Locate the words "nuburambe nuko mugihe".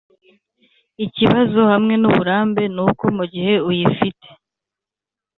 1.97-3.53